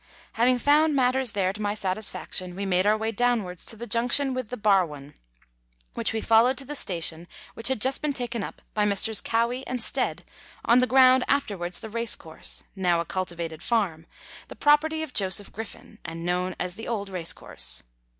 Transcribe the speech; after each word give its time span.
Having 0.33 0.57
found 0.57 0.95
matters 0.95 1.33
there 1.33 1.53
to 1.53 1.61
my 1.61 1.75
satis 1.75 2.09
faction, 2.09 2.55
we 2.55 2.65
made 2.65 2.87
our 2.87 2.97
way 2.97 3.11
downwards 3.11 3.63
to 3.67 3.75
the 3.75 3.85
junction 3.85 4.33
with 4.33 4.49
the 4.49 4.57
Barwon, 4.57 5.13
which 5.93 6.11
we 6.11 6.21
followed 6.21 6.57
to 6.57 6.65
the 6.65 6.75
station 6.75 7.27
which 7.53 7.67
had 7.67 7.79
just 7.79 8.01
been 8.01 8.11
taken 8.11 8.43
up 8.43 8.63
by 8.73 8.83
Messrs. 8.83 9.21
Cowie 9.21 9.61
and 9.67 9.79
Stead 9.79 10.23
on 10.65 10.79
the 10.79 10.87
ground 10.87 11.23
afterwards 11.27 11.77
the 11.77 11.87
racecourse, 11.87 12.63
now 12.75 12.99
a 12.99 13.05
cultivated 13.05 13.61
farm, 13.61 14.07
the 14.47 14.55
property 14.55 15.03
of 15.03 15.13
Joseph 15.13 15.51
Griffin 15.51 15.99
and 16.03 16.25
known 16.25 16.55
as 16.59 16.73
the 16.73 16.87
old 16.87 17.07
racecourse. 17.09 17.83